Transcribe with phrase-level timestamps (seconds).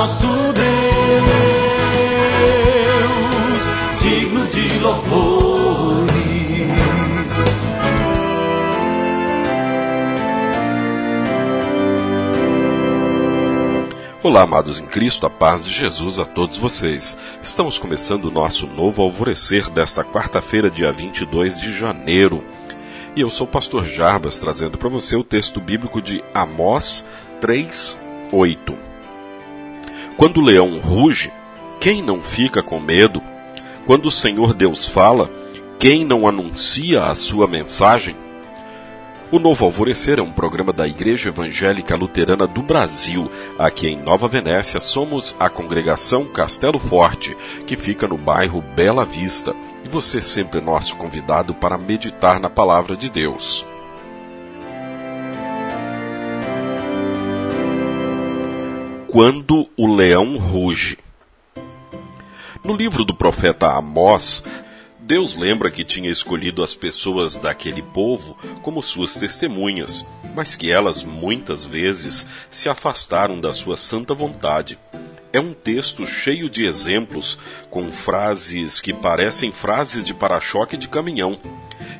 [0.00, 0.64] nosso Deus,
[4.00, 6.10] digno de louvores.
[14.22, 17.18] Olá, amados em Cristo, a paz de Jesus a todos vocês.
[17.42, 22.42] Estamos começando o nosso novo alvorecer desta quarta-feira, dia 22 de janeiro.
[23.14, 27.04] E eu sou o pastor Jarbas, trazendo para você o texto bíblico de Amós
[27.42, 27.98] 3,
[28.32, 28.89] 8.
[30.20, 31.32] Quando o leão ruge,
[31.80, 33.22] quem não fica com medo?
[33.86, 35.30] Quando o Senhor Deus fala,
[35.78, 38.14] quem não anuncia a sua mensagem?
[39.32, 43.30] O Novo Alvorecer é um programa da Igreja Evangélica Luterana do Brasil.
[43.58, 47.34] Aqui em Nova Venécia somos a congregação Castelo Forte,
[47.66, 49.56] que fica no bairro Bela Vista.
[49.82, 53.64] E você é sempre nosso convidado para meditar na palavra de Deus.
[59.10, 60.96] Quando o leão ruge.
[62.62, 64.40] No livro do profeta Amós,
[65.00, 71.02] Deus lembra que tinha escolhido as pessoas daquele povo como suas testemunhas, mas que elas
[71.02, 74.78] muitas vezes se afastaram da sua santa vontade.
[75.32, 77.36] É um texto cheio de exemplos,
[77.68, 81.36] com frases que parecem frases de para-choque de caminhão,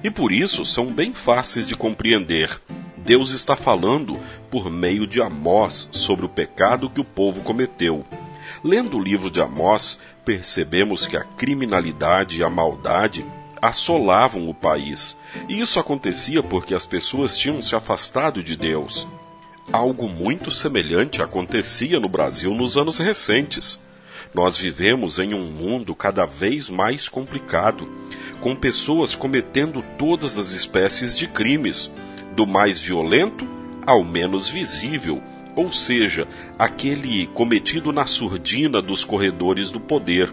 [0.05, 2.61] e por isso são bem fáceis de compreender.
[3.11, 4.17] Deus está falando
[4.53, 8.07] por meio de Amós sobre o pecado que o povo cometeu.
[8.63, 13.27] Lendo o livro de Amós, percebemos que a criminalidade e a maldade
[13.61, 15.17] assolavam o país.
[15.49, 19.09] E isso acontecia porque as pessoas tinham se afastado de Deus.
[19.73, 23.81] Algo muito semelhante acontecia no Brasil nos anos recentes.
[24.33, 27.91] Nós vivemos em um mundo cada vez mais complicado,
[28.41, 31.91] com pessoas cometendo todas as espécies de crimes,
[32.35, 33.47] do mais violento
[33.87, 35.21] ao menos visível,
[35.57, 40.33] ou seja, aquele cometido na surdina dos corredores do poder.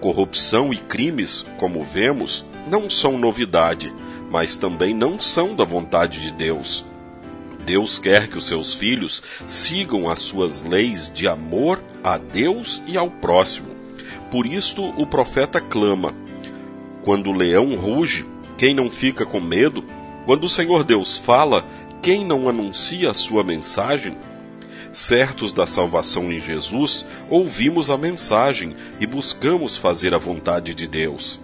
[0.00, 3.92] Corrupção e crimes, como vemos, não são novidade,
[4.30, 6.84] mas também não são da vontade de Deus.
[7.64, 12.96] Deus quer que os seus filhos sigam as suas leis de amor a Deus e
[12.96, 13.68] ao próximo.
[14.30, 16.14] Por isto o profeta clama:
[17.04, 18.24] Quando o leão ruge,
[18.56, 19.84] quem não fica com medo?
[20.30, 21.66] Quando o Senhor Deus fala,
[22.00, 24.16] quem não anuncia a sua mensagem?
[24.92, 31.40] certos da salvação em Jesus, ouvimos a mensagem e buscamos fazer a vontade de Deus.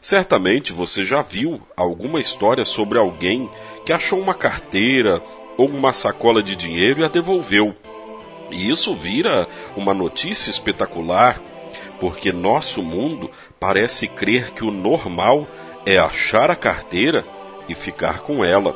[0.00, 3.50] Certamente você já viu alguma história sobre alguém
[3.84, 5.20] que achou uma carteira
[5.56, 7.74] ou uma sacola de dinheiro e a devolveu.
[8.52, 11.42] E isso vira uma notícia espetacular,
[11.98, 15.44] porque nosso mundo parece crer que o normal
[15.84, 17.24] é achar a carteira
[17.68, 18.74] e ficar com ela.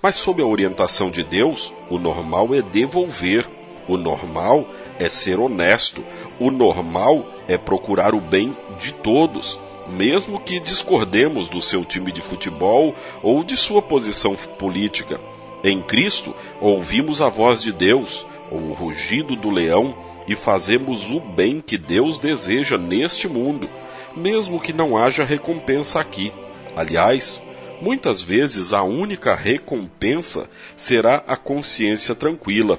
[0.00, 3.48] Mas, sob a orientação de Deus, o normal é devolver.
[3.88, 4.66] O normal
[4.98, 6.04] é ser honesto.
[6.38, 9.58] O normal é procurar o bem de todos,
[9.88, 15.20] mesmo que discordemos do seu time de futebol ou de sua posição política.
[15.64, 19.94] Em Cristo, ouvimos a voz de Deus, o rugido do leão,
[20.26, 23.68] e fazemos o bem que Deus deseja neste mundo,
[24.16, 26.32] mesmo que não haja recompensa aqui.
[26.76, 27.40] Aliás,
[27.82, 32.78] muitas vezes a única recompensa será a consciência tranquila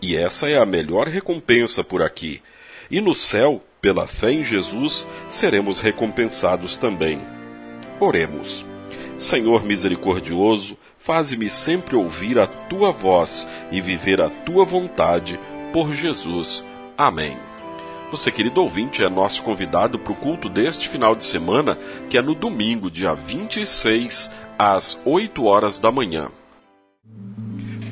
[0.00, 2.42] e essa é a melhor recompensa por aqui.
[2.90, 7.20] E no céu, pela fé em Jesus, seremos recompensados também.
[8.00, 8.64] Oremos.
[9.18, 15.38] Senhor misericordioso, faze-me sempre ouvir a tua voz e viver a tua vontade,
[15.70, 16.66] por Jesus.
[16.96, 17.36] Amém.
[18.14, 21.76] Você, querido ouvinte, é nosso convidado para o culto deste final de semana,
[22.08, 26.28] que é no domingo, dia 26, às 8 horas da manhã.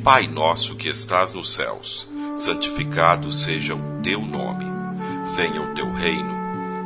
[0.05, 4.65] Pai nosso que estás nos céus, santificado seja o teu nome.
[5.34, 6.32] Venha o teu reino.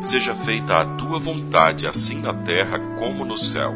[0.00, 3.74] Seja feita a tua vontade, assim na terra como no céu.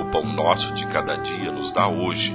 [0.00, 2.34] O pão nosso de cada dia nos dá hoje,